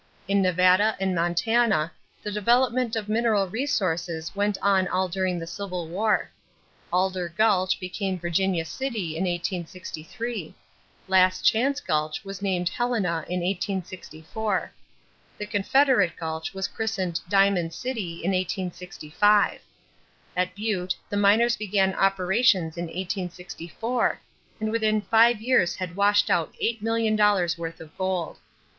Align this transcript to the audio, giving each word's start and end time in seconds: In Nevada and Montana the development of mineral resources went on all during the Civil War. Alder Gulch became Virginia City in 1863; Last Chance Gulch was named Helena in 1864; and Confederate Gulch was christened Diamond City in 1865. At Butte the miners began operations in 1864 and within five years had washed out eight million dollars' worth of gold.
In 0.27 0.41
Nevada 0.41 0.95
and 0.99 1.13
Montana 1.13 1.91
the 2.23 2.31
development 2.31 2.95
of 2.95 3.07
mineral 3.07 3.47
resources 3.47 4.35
went 4.35 4.57
on 4.59 4.87
all 4.87 5.07
during 5.07 5.37
the 5.37 5.45
Civil 5.45 5.87
War. 5.87 6.31
Alder 6.91 7.29
Gulch 7.29 7.79
became 7.79 8.17
Virginia 8.17 8.65
City 8.65 9.09
in 9.15 9.25
1863; 9.25 10.55
Last 11.07 11.43
Chance 11.45 11.81
Gulch 11.81 12.25
was 12.25 12.41
named 12.41 12.69
Helena 12.69 13.17
in 13.29 13.41
1864; 13.41 14.71
and 15.39 15.49
Confederate 15.51 16.15
Gulch 16.19 16.51
was 16.51 16.67
christened 16.67 17.21
Diamond 17.29 17.71
City 17.71 18.23
in 18.23 18.31
1865. 18.31 19.61
At 20.35 20.55
Butte 20.55 20.95
the 21.11 21.17
miners 21.17 21.55
began 21.55 21.93
operations 21.93 22.75
in 22.75 22.85
1864 22.85 24.19
and 24.59 24.71
within 24.71 25.01
five 25.01 25.39
years 25.39 25.75
had 25.75 25.95
washed 25.95 26.31
out 26.31 26.55
eight 26.59 26.81
million 26.81 27.15
dollars' 27.15 27.55
worth 27.55 27.79
of 27.79 27.95
gold. 27.99 28.39